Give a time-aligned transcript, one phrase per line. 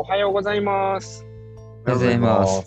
[0.00, 1.26] おはようございます。
[1.84, 2.64] おはようございます。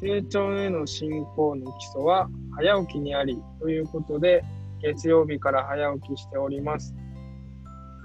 [0.00, 4.44] 成長への進行の基礎は早起きにありということで、
[4.80, 6.94] 月曜日から早起きしております。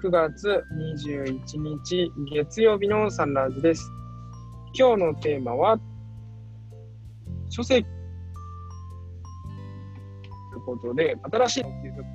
[0.02, 0.64] 9月
[0.98, 3.88] 21日月曜日のサンラージです。
[4.76, 5.78] 今日のテーマは、
[7.48, 7.86] 書籍
[10.50, 11.64] ということで、新しい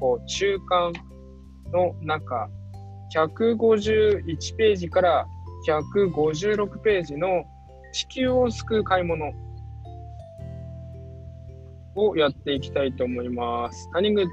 [0.01, 0.91] こう中間
[1.71, 2.49] の中、
[3.15, 5.25] 151ページから
[5.67, 7.43] 156ページの
[7.91, 9.31] 地球を救う買い物
[11.95, 13.91] をやっていきたいと思います。
[13.91, 14.27] 谷口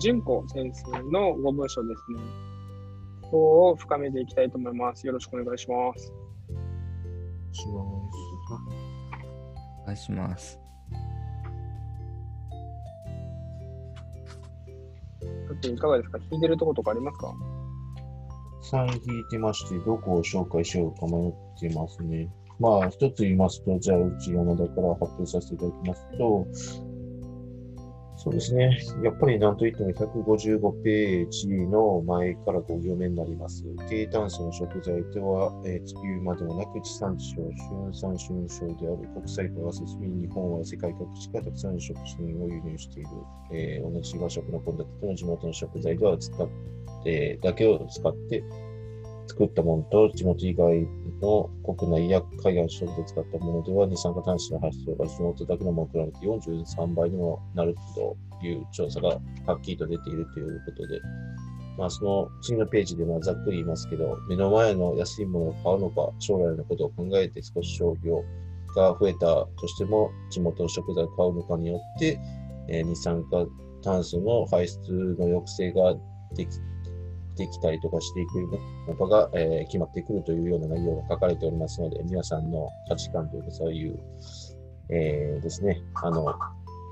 [0.00, 2.50] 純子先生のご文書ですね。
[3.30, 5.06] こを深めていきたいと思います。
[5.06, 6.12] よろしくお願いします。
[9.82, 10.58] お願いします。
[15.48, 17.34] さていかがですか聞いてるところとかありますか
[18.62, 22.28] さん引いてまして、どこを紹介しようか迷ってますね。
[22.58, 26.46] まあ、一つ言いますと、じゃあ、うち山田から発表させていただきますと、
[28.22, 28.78] そうですね。
[29.02, 33.64] やっぱりなんといっても155ページの前から5行目になります。
[33.88, 43.08] 低炭素の食材とは、えー地球までもなく地産地消、春産春消である国際化が進み、日本は世界各地からたくさんの食品を輸入している。
[43.52, 46.48] えー同じ和食の献立との地元の食材では使っ
[47.02, 48.44] て、だけを使って
[49.30, 50.88] 作ったものと地元以外
[51.22, 59.08] の国内や海外の食で使ったものでは二酸化炭素の発生が地元だけのものと比べて43倍にもなるという調査が
[59.46, 61.00] はっきりと出ているということで、
[61.78, 68.24] まあ、その次のページではざっくり言いますけど、目の前の安いものを買うのか、将来のことを考えて少し商業
[68.74, 72.18] が増えたとしても、地元の食材を買うのかによって、
[72.68, 73.46] えー二酸化
[73.82, 75.94] 炭素の排出の抑制が
[76.34, 76.50] でき
[77.40, 78.34] できたりとかしていく
[78.86, 83.98] のかが、えー決まってくるというような内容が書かれておりますので、皆さんの価値観というか、そういう、
[84.90, 86.24] えーですね、あの、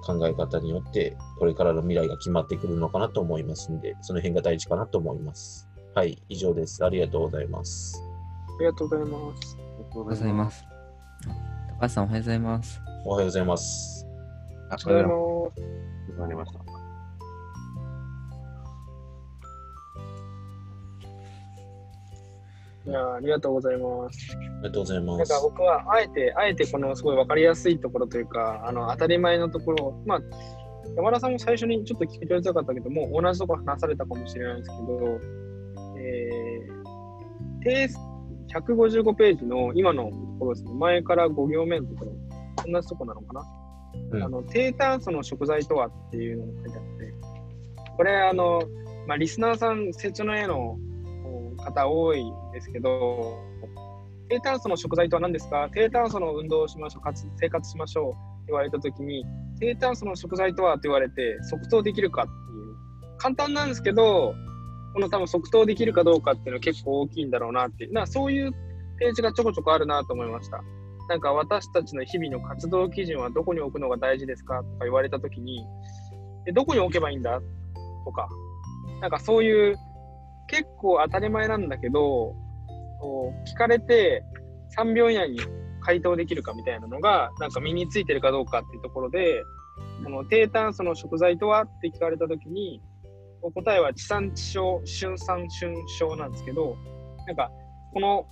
[0.06, 5.69] 考え方によって、これからの未来が決まってくるのかなと思いますので、その辺が大事かなと思います。
[5.95, 6.84] はい、以上です。
[6.84, 8.03] ありがとうございます。
[8.56, 9.59] ありがとうございます。
[9.81, 10.65] おはようございます。
[11.78, 12.81] 高橋さん、おはようございます。
[13.05, 14.06] おはようございます。
[14.87, 15.53] おはよ
[16.09, 16.88] うございます。
[22.88, 24.34] いやありがとうございます。
[24.34, 25.43] ありがとうございなんかます。
[25.43, 30.21] 僕はあえて、あえてこのすごい分かりやすいところというか、あの当たり前のところを、まあ、
[30.97, 35.21] 山田さんも最初にちょっと聞き取りづらかったけども、同じところ話されたかもしれないですけど、
[35.99, 37.88] えー、定
[38.54, 42.12] 155ページの今のところですね、前から5行目のところ、
[42.72, 43.41] 同じところなのかな、
[44.12, 47.15] うんあの低炭素の食材とはっていうのが書いてあって、
[47.99, 48.62] これ、あの、
[49.06, 50.78] まあ、リスナーさん、成長の絵の
[51.59, 53.39] 方多いんですけど、
[54.29, 55.69] 低炭素の食材とは何ですか？
[55.73, 59.25] 低炭素の運動をしましょう、かつ生活しましょうって言われたときに、
[59.61, 63.17] 低炭素の食材とはって言われて、即答できるかっていう。
[63.19, 64.35] 簡単なんですけど、
[64.95, 67.93] この多分即答できるかどうかっていうのは結構大きいんだろうなっていう。
[67.93, 68.53] なそういう
[68.99, 70.61] ページがちょこちょこあるなと思いました。
[71.09, 75.65] なんか私たちの日々の活動基準はどこに置くのが大事ですかとか言われたときに、
[76.47, 77.41] えどこに置けばいいんだ
[78.05, 78.29] とか、
[79.01, 79.77] なんかそういう
[80.49, 82.35] 結構当たり前なんだけど、
[83.47, 84.25] 聞かれて
[84.77, 85.41] 3秒以内に
[85.81, 89.43] 回答できるかみたいなのが、なんか身についてるかどうかっていうところで、
[90.05, 92.83] この低炭素の食材とはって聞かれたときに、
[93.55, 96.77] 答えは地産地消、春産春消なんですけど、
[97.27, 97.51] なんか
[97.93, 98.27] この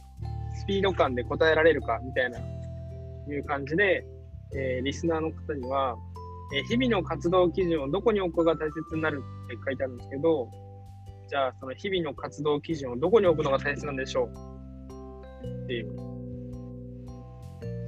[0.55, 2.43] スピード感で答えられるかみたいない
[3.39, 4.05] う感じで、
[4.55, 5.97] えーリスナーの方には、
[6.55, 10.49] えー日々の活動基準をどこに置くかが大切になるって書いてあるんですけど、
[11.29, 15.65] じゃあその日々の活動基準をどこに置くのが大切なんでしょう？
[15.65, 15.91] っていう。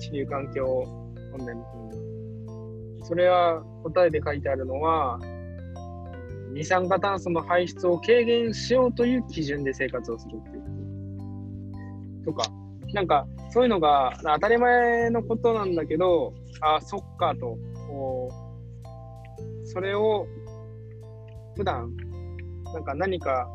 [0.00, 0.65] 地球環境
[1.37, 1.65] 問題の
[3.04, 5.19] それは答えで書いてあるのは、
[6.53, 12.33] 二酸化炭素の排出を軽減しようという基準で生活をするっていうと。
[12.33, 12.45] か、
[12.92, 17.57] なんかそういうのが当たり前のことなんだけど、ああ、そっかと、
[19.65, 20.27] それを
[21.57, 21.91] 普段、
[22.74, 23.48] なんか何か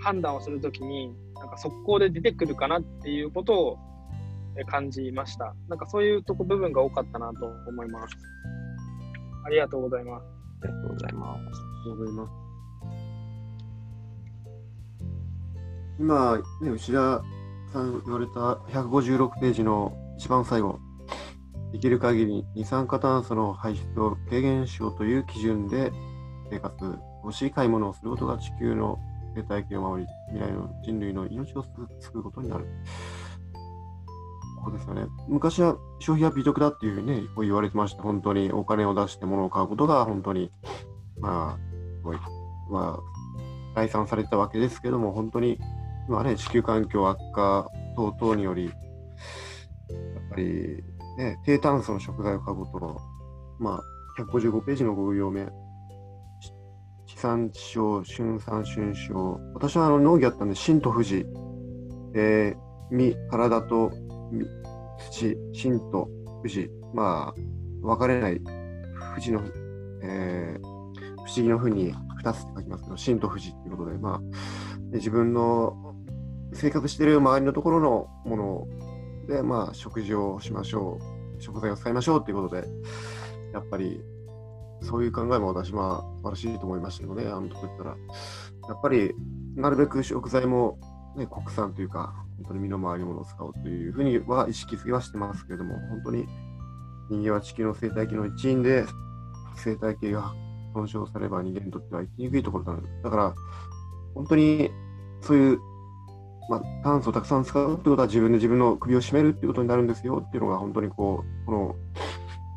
[0.00, 3.78] 判断をするときに、なんか速攻で出てくるかなっていうことを
[4.58, 5.54] え感じました。
[5.68, 8.16] なんかそういうとこ部分が多かったなと思います。
[9.44, 10.24] ありがとうございます。
[10.62, 11.38] ありがとうございます。
[11.38, 11.42] あ
[11.84, 12.32] りがとうございます。
[15.98, 17.22] 今、ね、牛田
[17.72, 18.40] さん言われた
[18.80, 20.78] 156ページの一番最後、
[21.72, 25.92] できる限り二酸化炭素の排出を軽減しようという基準で
[26.50, 26.94] 生活
[27.26, 28.98] をしい、買い物をすることが地球の
[29.34, 31.64] 生態系を守り、未来の人類の命を
[32.00, 32.64] 救うことになる。
[34.58, 35.06] ここですよね。
[35.28, 38.02] 昔は消費は美徳だっていうね、こう言われてました。
[38.02, 40.50] 本当にお金を出して物を買うことが本当に、
[41.20, 42.18] まあ、すごい、
[42.70, 45.58] まあ、来賛されてたわけですけども、本当に、
[46.08, 48.74] 今ね、地球環境悪化等々により、やっ
[50.30, 50.82] ぱり、
[51.18, 53.00] ね、低炭素の食材を買うことを、
[53.58, 53.82] ま
[54.18, 55.48] あ、155ページの5行目、
[57.16, 59.40] 地産地消、春産春消。
[59.54, 61.26] 私はあの農業やったんで、神と富士、
[62.14, 63.90] えー、身、体と
[65.10, 66.10] 土、神と
[66.42, 67.40] 富士、まあ、
[67.80, 68.40] 分かれない
[69.14, 69.40] 富士の、
[70.02, 74.20] えー、不思議のふに2つって書きますけど、神と富士っていうことで、まあ、
[74.92, 75.94] 自分の
[76.52, 80.98] 生活している周りのところのもので、まあ、食事をしましょ
[81.38, 82.68] う、食材を使いましょうということで、
[83.54, 84.02] やっぱり、
[84.86, 87.90] そういう考えも私は素晴らしいと思いましたので、あのとこ行ったら、
[88.68, 89.12] やっぱり、
[89.56, 90.78] なるべく食材も、
[91.16, 96.26] ね、国産というか、本当に身の回りのものを使おうというふうには意識づけはしてますけれども、本当に
[97.10, 98.84] 人間は地球の生態系の一員で、
[99.56, 100.34] 生態系が
[100.74, 102.80] 損傷されば人間にとっては生きにくいところな。
[103.02, 103.34] だから、
[104.14, 104.70] 本当に
[105.22, 105.58] そういう、
[106.48, 111.76] まあ、炭素をたくさん使うってことは自分で自分の首を絞めるってことになるんですよっていうのが本当にこう、この、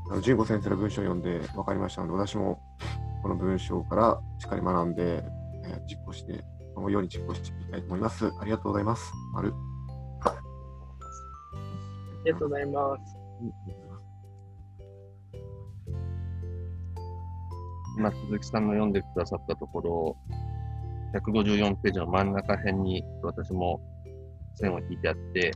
[0.09, 2.59] あの純子先生の文章を読んで分かりましたので、私も
[3.21, 5.23] この文章からしっかり学んで、
[5.65, 8.25] えー、実行してこのように実行していきたいと思います。
[8.39, 9.11] ありがとうございます。
[9.33, 9.53] 丸。
[10.23, 10.41] あ
[12.25, 13.15] りがとうございます。
[17.97, 20.17] 今、鈴木さんの読んでくださったところ、
[21.13, 23.79] 154ページの真ん中辺に私も
[24.55, 25.51] 線を引いてあって、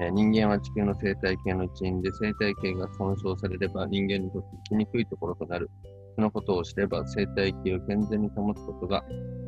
[0.00, 5.68] え、人間は地球の生態系の一員で生態系が損傷されれば人間にとって生きにくいところとなる。
[6.14, 9.04] そのことを知れば生態系を健全に保つことが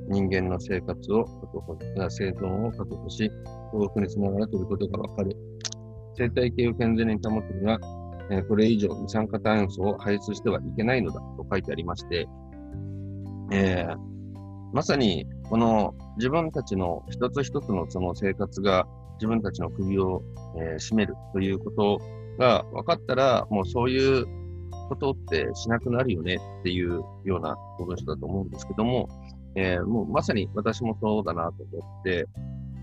[0.09, 1.77] 人間の生活を確保、
[2.09, 3.31] 生存を確保し、
[3.71, 5.37] 幸福につながるということがわかる。
[6.17, 7.79] 生態系を健全に保つには、
[8.31, 12.29] え、これ以上二酸化炭素を排出してはいけないのだと書いてありまして、
[13.53, 13.97] えー、
[14.73, 18.87] まさにこの自分たちの一つ一つのその生活が
[19.21, 20.23] 自分たちの首を、
[20.57, 22.01] えー、絞めるということ
[22.39, 24.27] が分かったら、もうそういう
[24.89, 29.09] ことってしなくなるよねっていうような文章だと思うんですけども、
[29.55, 32.27] えー、もうまさに私もそうだなと思って、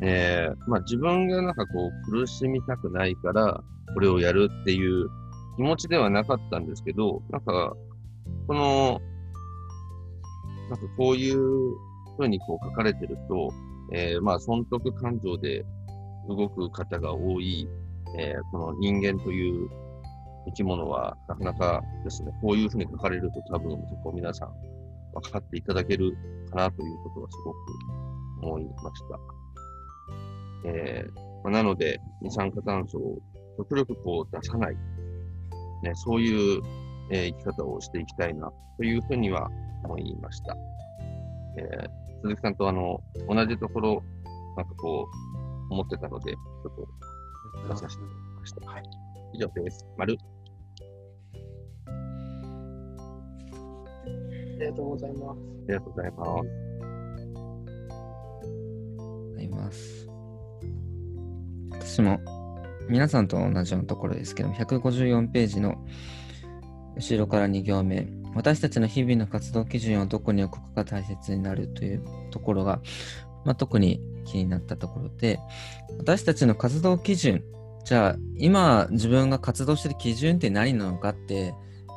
[0.01, 3.61] えー、まあ自分がなんかこう苦しみたくないから
[3.93, 5.07] これをやるっていう
[5.57, 7.73] 気持ちではなかったんですけど、なんか、
[8.47, 9.01] この、
[10.69, 13.49] なんかこういうふうにこう書かれてると、
[13.91, 15.65] えー、まあ損得感情で
[16.27, 17.67] 動く方が多い、
[18.17, 19.69] えー、この人間という
[20.47, 24.53] 生き物はなかなかですね、こういうふうに書かれると多分結構皆さん
[25.13, 26.17] 分かっていただける
[26.51, 27.57] かなということはすごく
[28.43, 29.19] 思いました。
[30.69, 33.19] えーま、なので、二酸化炭素を
[33.57, 34.75] 極力こう出さない、
[35.83, 36.61] ね、そういう、
[37.09, 39.49] えー、生き方をしていきたいなというふうには
[39.83, 40.55] 思いました。
[41.57, 44.03] えー、鈴木さんとあの同じところ、
[44.57, 45.26] なんかこう、
[45.69, 46.87] 思ってたので、ちょっと
[47.69, 48.71] 出させていただきました。
[48.71, 48.83] はい、
[49.33, 49.85] 以上です。
[49.97, 50.17] 丸。
[54.57, 55.23] ありがとうございます。
[55.23, 55.33] あ
[55.67, 56.31] りがとうございます。
[59.29, 60.07] ございます。
[61.71, 62.19] 私も
[62.89, 65.75] 皆さんと同じようなところですけども、154ページの
[66.95, 72.81] 後ろから2行目、私たちの日々の活動基準をどこに置くかが大切になるというところが、
[73.45, 75.39] まあ、特に気になったところで、
[75.97, 77.43] 私たちの活動基準、
[77.85, 81.53] じゃあ今自分が活動してる基準って何なのかって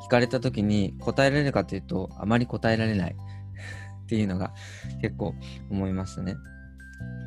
[0.06, 3.16] 聞かれた時に答えられるかというと、あまり答えられない
[4.04, 4.54] っていうのが
[5.02, 5.34] 結構
[5.70, 6.36] 思いましたね。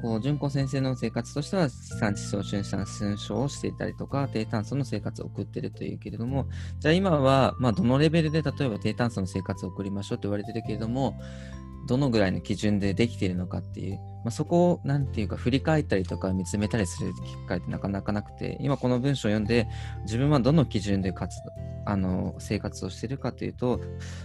[0.04, 11.18] こう、純子先生の生活としては、地産地消、春産、春消をしていたりとか、低炭素の生活を送っているというけれども、じゃあ今は、まあ、どのレベルで例えば低炭素の生活を送りましょうと言われてるけれども、
[11.88, 19.68] どのぐらいの基準でできているのかっていう、まあ、そこをなんていうか振り返ったりとか見つめたりする機会ってなかなかなくて今この文章を読んで
[20.04, 21.38] 自分はどの基準で活
[21.86, 23.82] あの生活をしているかというと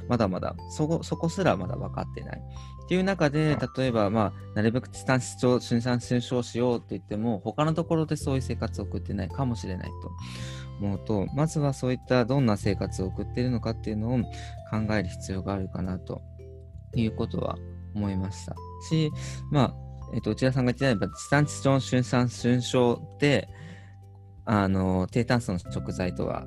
[0.09, 2.41] まだまだそこそこすらまだ分かってない。
[2.85, 10.11] っていう中で例えば、まあ、なるべく地産地消春産春消しようって言っても他のところでそういう生活を送ってないかもしれないと。
[10.81, 14.19] 思うとまずはそういったどんな生活を送っているのかっていうのを
[14.71, 16.23] 考える必要があるかなと
[16.95, 17.59] いうことは
[17.95, 18.55] 思いました
[18.89, 19.11] し、
[19.51, 19.75] まあ、
[20.15, 23.49] えっ、と、内田さんが言ってたように、地産地消、春産、春消で、
[24.45, 26.47] あの、低炭素の食材とは、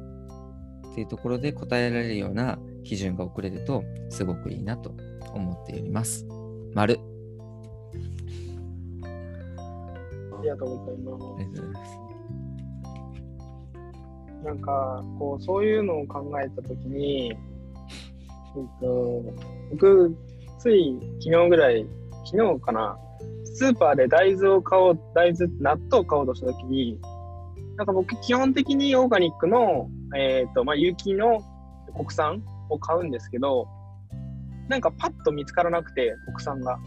[0.91, 4.93] っていうところで答えられるような基準が遅れると、すごくいいなと
[5.33, 6.25] 思っております。
[6.73, 6.99] 丸。
[10.41, 11.91] りがとうございまありがとうございます。
[11.91, 11.97] す。
[14.43, 17.37] なんか、こう、そういうのを考えたときに、えっ
[18.81, 19.23] と、
[19.71, 20.15] 僕、
[20.59, 21.85] つい昨日ぐらい、
[22.25, 22.97] 昨日かな、
[23.53, 26.99] スーパーで大豆を買おう、大豆、納豆を買おうとしたときに、
[27.77, 31.41] なんか僕、基本的にオーガニックの、えっと、まあ、有機の
[31.95, 33.67] 国産を買うんですけど、
[34.69, 36.79] なんかパッと見つからなくて、国産が。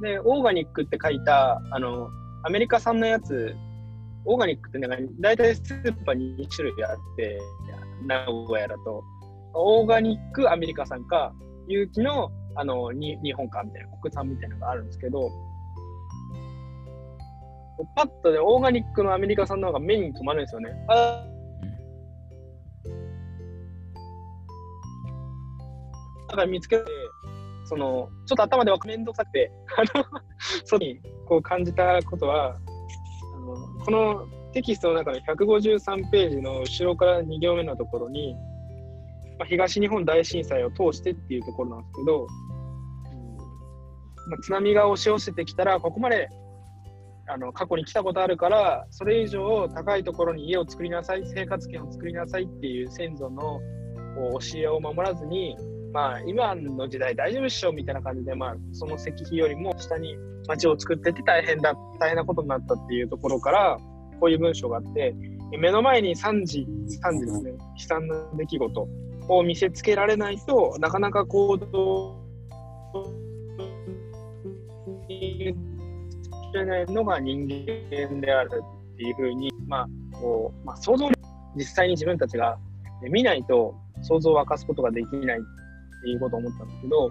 [0.00, 2.08] で、オーガニックって書いた、あの、
[2.44, 3.54] アメリカ産のやつ、
[4.24, 7.40] オーガニックってなんか、大体スーパーに2種類あって、
[8.06, 9.02] 名古屋だと。
[9.54, 11.34] オーガニックアメリカ産か、
[11.68, 15.30] 有機のあのに日本かみたいな、国産みたいなのがあるんですけど、
[17.94, 20.70] パッとでオーガニックのアメリカ産の方が目に留まるんですよね。
[20.88, 21.24] あ
[26.28, 26.84] だから見つけて、
[27.64, 30.04] その、ちょっと頭ではめんどくさくて、あの、
[30.64, 32.56] そうにこう感じたことは、
[33.36, 38.34] あのこのテキストの中の153ページの後ろから2行目のところに、
[39.38, 42.28] まあ、東日本大震災を通してっていうところなんですけど、うん
[44.28, 46.28] まあ、津波が押し寄せてきたら、ここまで
[47.26, 53.60] あの過去に来たことあるから、それ以上高いところに家を作りなさい、生活圏を作りなさいっていう先祖の
[54.40, 55.56] 教えを守らずに、
[55.92, 60.16] まあ、今の時代大丈夫っしょみたいな感じで、まあ、その石碑よりも下に
[60.46, 63.78] 町を作ってて大変だ、大変なことになったっていうところから、
[64.20, 65.14] こういう文章があって、
[65.58, 66.66] 目の前に惨事、
[67.00, 68.88] 惨事ですね、悲惨な出来事。
[69.28, 72.16] を見せつけられないとなかなか行動
[75.08, 75.54] に
[76.22, 78.62] つけないのが人間である
[78.94, 81.08] っていうふうに、まあ、こう、まあ、想像
[81.56, 82.58] 実際に自分たちが
[83.10, 85.42] 見ないと想像を明かすことができないっ
[86.02, 87.10] ていうことを思ったんですけど、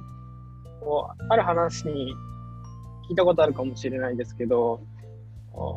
[0.82, 2.14] こうある話に
[3.10, 4.82] 聞いたことあるかもしれないですけど、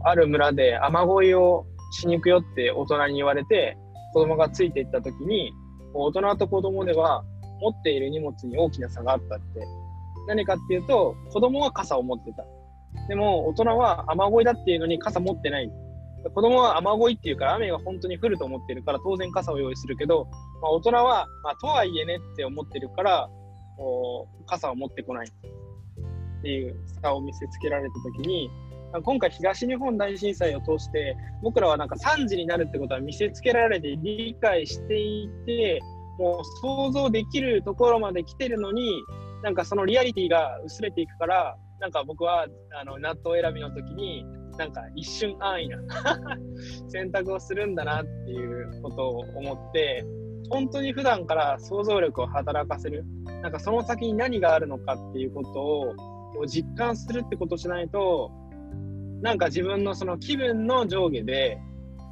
[0.04, 3.76] ある村で雨乞いをしに行くよって大人に言われて、
[4.12, 5.52] 子供がついていった時に、
[5.94, 7.24] 大人と子供では
[7.60, 9.66] 持っている荷物に大きな差があったって。
[10.28, 12.44] 何かっていうと、子供は傘を持ってた。
[13.08, 15.70] でも大人は雨乞いだっていうのに傘持ってない。
[16.34, 20.26] 子供は雨乞いっていうから雨が本当に降ると思ってるから当然傘を用意するけど、
[20.60, 23.28] まあ、大人は、まあ、とはいえねって思ってるから、
[23.76, 28.50] こう傘を持ってこないっていう差を見せつけられたときに、
[29.02, 35.80] 今回東日本大震災を通して、僕らはなんか惨事になるってことは見せつけられて理解していて、
[36.18, 39.02] もう想像できるところまで来てるのに、
[39.42, 42.46] なんかそのリアリティが薄れていくから、なんか僕は
[42.78, 44.24] あの納豆選びの時に、
[44.58, 45.78] なんか一瞬安易な
[46.88, 50.04] 選択をするんだなっていうことを思って、
[50.50, 53.04] 本当に普段から想像力を働かせる、
[53.42, 58.30] なんかその先に何があるのかっていうことを実感するってことをしないと、
[59.22, 61.58] なんか自分のその気分の上下で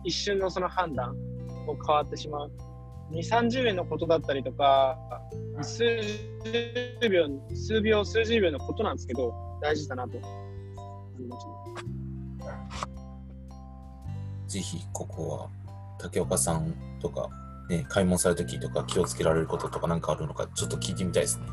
[0.04, 1.14] 一瞬のその判断
[1.66, 2.52] を変わってしまう。
[3.12, 4.98] 2、30円のことだったりとか、
[5.62, 5.84] 数
[7.00, 10.20] 十秒、数秒、数十秒のことなんですけど、大事だなと。
[14.46, 15.48] ぜひ、ここは、
[15.98, 17.30] 竹岡さんとか、
[17.70, 21.46] ね、買い物されるときとか気をつけられることとかなんかあるのか、ちょっと聞いてみたいですね。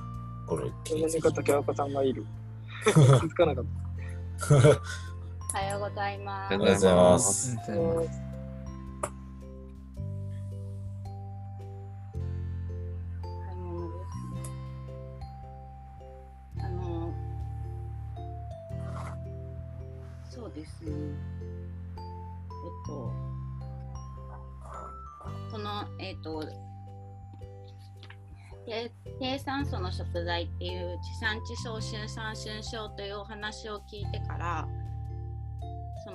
[0.47, 0.69] これ、
[1.33, 2.25] 竹岡さんがいる。
[2.85, 3.65] 気づかなかっ
[5.55, 6.53] おはようございます。
[6.53, 7.57] ありがとうございます。
[16.59, 17.13] あの、
[20.29, 20.91] そうですね。
[20.91, 23.13] えっと、
[25.53, 26.43] この、えっと、
[28.65, 34.84] 低 低酸素の食材っていう地産地消、春産春消というお話を聞いてから、そ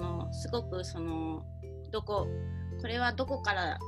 [0.01, 1.45] のすごくその
[1.93, 2.27] どこ
[2.81, 3.79] これはどこから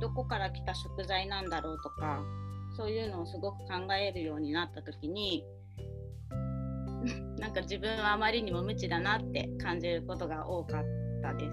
[0.00, 2.22] どこから来た食材なんだろうとか
[2.76, 5.44] そういうのをすごく考えるようになった時に
[7.38, 10.84] なんか自分はあまりにも無知だなって感じることが多かっ
[11.22, 11.44] たで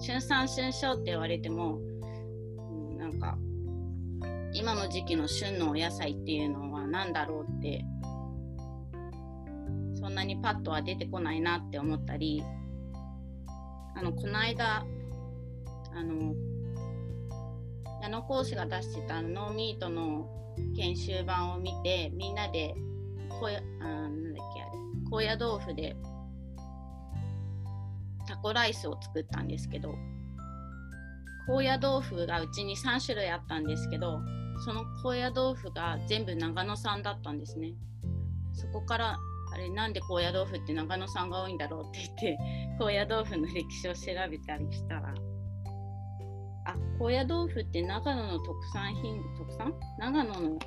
[0.00, 0.06] す。
[0.06, 3.36] 春産春消って言われても、うん、なんか
[4.52, 7.84] 今の時期の旬のお野菜っていうのは何だろうって
[9.94, 12.42] そんなにパッとは出てこないなって思ったり
[13.98, 14.86] あのこの間
[15.92, 16.32] あの
[18.00, 20.28] 矢野講師が出してたノーミートの
[20.76, 22.76] 研修版を見てみんなで
[23.28, 24.70] 高野あなんだっけあれ
[25.10, 25.96] 高野豆腐で
[28.28, 29.96] タコライスを作ったんですけど
[31.48, 34.20] 高野豆腐がうちに3種類あったんですけど
[34.64, 37.74] その高野豆腐が全部長野産だったんですね。
[38.52, 39.18] そこから
[39.58, 42.38] あれなんで高野豆腐って長野さんが多いんだろうって言って
[42.78, 44.00] 高野豆腐の歴史を調
[44.30, 45.14] べたりしたら。
[46.64, 49.74] あ高野豆腐って長野の特産品特産？
[49.98, 50.58] 長野の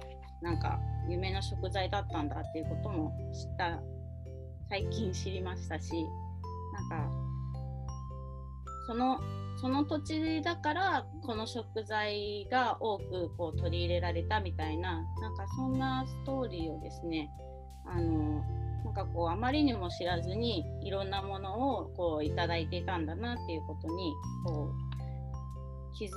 [0.42, 3.80] なんか有名な食材だったんだっていうことも知った。
[4.68, 5.92] 最近知りましたし
[6.74, 7.12] なんか
[8.88, 9.20] その
[9.58, 17.30] その土地だからこの食材が多くこう取り入れられたみたいななんかそんなストーリーをですね
[17.86, 18.42] あの
[18.84, 24.14] なんかこうあまりにも知らずにいろんなものをこういただいていたんだなっていうことに
[24.46, 26.10] こう気づ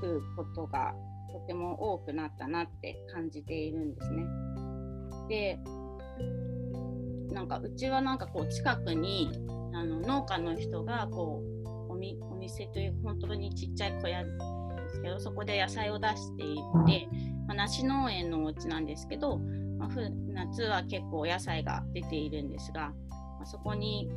[0.00, 0.94] くことが
[1.32, 4.24] とても多くなったなって感じているんですね。
[5.28, 5.58] で
[7.32, 9.30] なんかうちはなんかこう近くに
[9.74, 11.42] あの農家の人がこ
[11.88, 14.30] うおみお店という本当にちっちゃい小屋で
[14.90, 17.08] すけどそこで野菜を出していて、
[17.46, 19.40] まあ、梨農園のお家なんですけど、
[19.88, 24.10] まあ、夏は結構お野菜が出ているんですが、まあ、そこに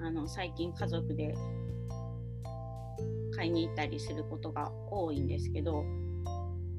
[0.00, 1.34] あの最近家族で
[3.34, 5.84] 買いに行ったりすることが多いんですけど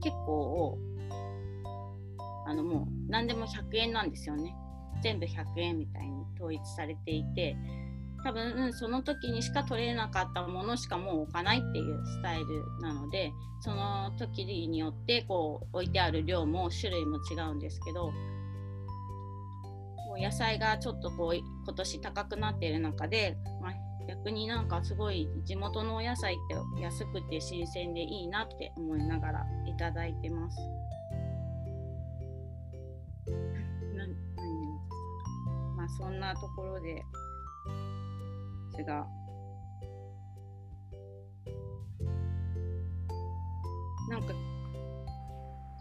[0.01, 0.77] 結構
[2.45, 4.55] あのもう何でも100円なんですよね。
[5.01, 7.55] 全部100円みたいに統一されていて
[8.23, 12.45] 多分その時にしか取れなかったものしかもう置かないっていうスタイル
[12.81, 18.11] なのでその時によってこう置いてある量も種類も違うんですけど
[20.21, 23.73] 野菜がちょっとこう今年高くなっている中で、まあ、
[24.07, 30.57] 逆になんかすごい地元のお野菜って安くて新鮮でいいなって思いながらいただいてます。
[35.75, 37.03] まあそんなところで
[38.81, 39.07] 私が。
[44.09, 44.33] なんか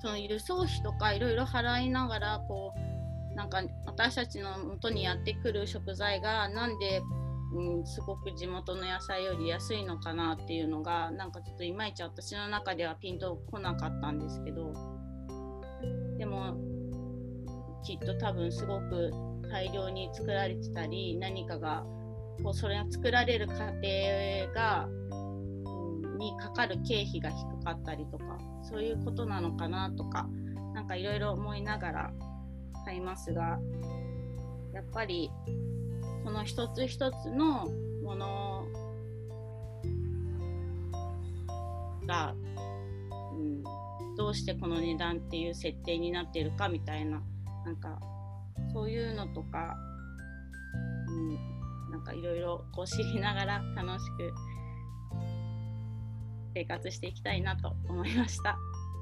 [0.01, 2.73] その輸送費とかいろいろ払いながらこ
[3.33, 7.03] うなんか私たちの元にやってくる食材がなんで
[7.53, 14.73] うん、すごく地元の野菜より安いのかなっていうのがなんかちょっといまいち私の中ではピンとこなかったんですけど。
[16.17, 16.55] でも
[17.83, 19.11] きっと多分すごく
[19.51, 21.85] 大量に作られてたり何かが
[22.43, 30.29] こうそれが作られる過程が、うん、にかかる経費が低かったりとかそういうことなのかなとか
[30.75, 32.13] 何かいろいろ思いながら
[32.85, 33.59] 買いますが
[34.73, 35.31] やっぱり
[36.25, 37.69] その一つ一つの
[38.03, 38.67] もの
[42.07, 42.35] が、
[43.33, 43.63] うん、
[44.17, 47.23] どうしてこの値段っていう設定になってるかみたいな
[47.65, 48.01] なんか
[48.73, 49.77] そういうのとか、
[51.09, 51.60] うん、
[51.91, 54.33] なんかいろいろこう知りながら 楽しく
[56.55, 58.51] 生活していきたいなと思いました。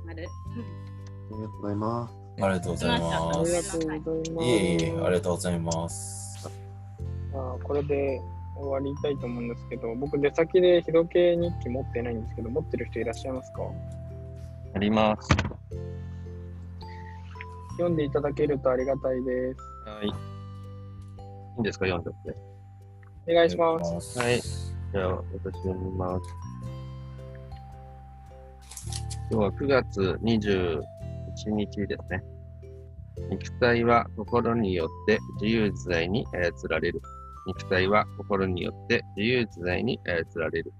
[0.08, 0.28] ありが
[1.48, 2.14] とうございます。
[2.40, 3.14] ありがとうございます。
[3.16, 4.46] ありがとうございます。
[4.46, 6.48] いえいえ、ありがとうございます。
[7.34, 8.20] あこれで
[8.56, 13.62] 終わりたいと思うんですけど、僕出先で日時計日記持ってないんですけど、持ってる人いらっしゃいますか？
[14.74, 15.28] あります。
[17.72, 19.60] 読んでいただけるとありがたいです。
[19.88, 20.06] はい。
[20.06, 20.10] い
[21.58, 22.57] いんですか、読んじゃって。
[23.30, 24.18] お願いします。
[24.18, 24.40] はい。
[24.40, 26.24] じゃあ、私読みます。
[29.30, 30.82] 今日は9月21
[31.50, 32.24] 日ですね。
[33.30, 37.02] 肉体は心によって自由自在に操られる。
[37.46, 40.72] 肉体は心によって自由自在に操られる。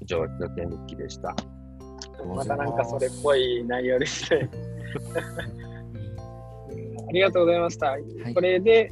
[0.00, 1.36] 以上、日付日記でした。
[2.34, 4.50] またなんかそれっぽい内容ですね。
[7.08, 7.90] ありがとうございました。
[7.90, 8.90] はい、これで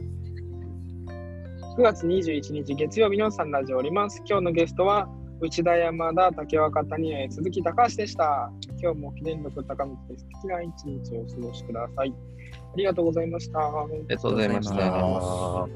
[1.72, 4.22] 9月21日月曜日のサンラジオおります。
[4.28, 5.08] 今日のゲストは
[5.40, 8.52] 内田山田竹若谷鈴木高橋でした。
[8.78, 12.12] 今日も記念力高めて素敵な一日をお過ごしください。
[12.12, 13.58] ありがとうございました。
[13.58, 15.68] ありがとうございました。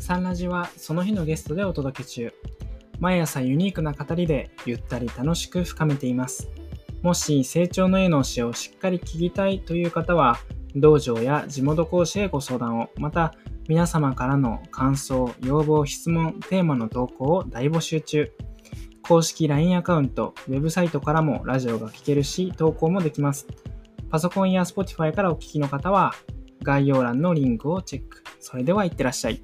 [0.00, 2.55] サンラジはその日のゲストでお届け中。
[3.00, 6.50] 毎朝ユニークな語りでゆったり楽しく深めています。
[7.02, 10.38] もし成長の絵の教えをしっかり聞きたいという方は、
[10.74, 13.34] 道場や地元講師へご相談を、また
[13.68, 18.32] 皆様からの感想、要望、質問、テーマの投稿を大募集中。
[19.02, 23.46] 公式 LINE アカウント、ウェブサイトからもラジオが聴けるし、投稿もできます。
[24.10, 26.12] パソコンや Spotify からお聞きの方は、
[26.62, 28.24] 概要欄のリンクをチェック。
[28.40, 29.40] それではいってらっしゃい。